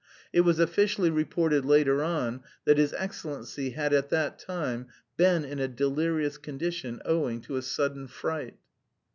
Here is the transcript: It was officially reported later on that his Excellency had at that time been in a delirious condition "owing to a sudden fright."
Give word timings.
It 0.33 0.41
was 0.41 0.57
officially 0.57 1.11
reported 1.11 1.63
later 1.63 2.01
on 2.03 2.41
that 2.65 2.79
his 2.79 2.91
Excellency 2.91 3.69
had 3.69 3.93
at 3.93 4.09
that 4.09 4.39
time 4.39 4.87
been 5.15 5.45
in 5.45 5.59
a 5.59 5.67
delirious 5.67 6.39
condition 6.39 6.99
"owing 7.05 7.39
to 7.41 7.55
a 7.55 7.61
sudden 7.61 8.07
fright." 8.07 8.57